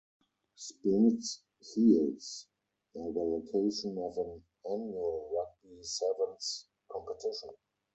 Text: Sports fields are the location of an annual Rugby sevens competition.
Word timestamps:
Sports 0.55 1.43
fields 1.61 2.47
are 2.95 3.13
the 3.13 3.19
location 3.19 3.99
of 3.99 4.17
an 4.17 4.41
annual 4.65 5.29
Rugby 5.31 5.83
sevens 5.83 6.65
competition. 6.91 7.51